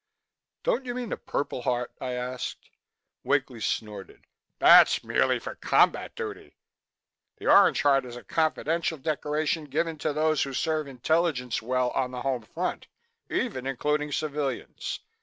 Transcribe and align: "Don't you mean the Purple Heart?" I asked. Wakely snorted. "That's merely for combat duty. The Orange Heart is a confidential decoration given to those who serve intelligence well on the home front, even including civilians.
"Don't 0.63 0.87
you 0.87 0.95
mean 0.95 1.09
the 1.09 1.15
Purple 1.15 1.61
Heart?" 1.61 1.91
I 2.01 2.13
asked. 2.13 2.71
Wakely 3.23 3.59
snorted. 3.61 4.25
"That's 4.57 5.03
merely 5.03 5.37
for 5.37 5.53
combat 5.53 6.15
duty. 6.15 6.55
The 7.37 7.45
Orange 7.45 7.83
Heart 7.83 8.05
is 8.05 8.15
a 8.15 8.23
confidential 8.23 8.97
decoration 8.97 9.65
given 9.65 9.99
to 9.99 10.11
those 10.11 10.41
who 10.41 10.55
serve 10.55 10.87
intelligence 10.87 11.61
well 11.61 11.91
on 11.91 12.09
the 12.09 12.23
home 12.23 12.41
front, 12.41 12.87
even 13.29 13.67
including 13.67 14.11
civilians. 14.11 15.01